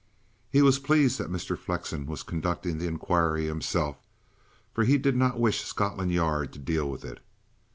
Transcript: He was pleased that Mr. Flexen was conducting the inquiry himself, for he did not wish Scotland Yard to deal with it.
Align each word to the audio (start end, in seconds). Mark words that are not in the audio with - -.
He 0.49 0.63
was 0.63 0.79
pleased 0.79 1.19
that 1.19 1.29
Mr. 1.31 1.55
Flexen 1.55 2.07
was 2.07 2.23
conducting 2.23 2.79
the 2.79 2.87
inquiry 2.87 3.45
himself, 3.45 3.97
for 4.73 4.83
he 4.83 4.97
did 4.97 5.15
not 5.15 5.39
wish 5.39 5.63
Scotland 5.63 6.11
Yard 6.11 6.51
to 6.53 6.57
deal 6.57 6.89
with 6.89 7.05
it. 7.05 7.19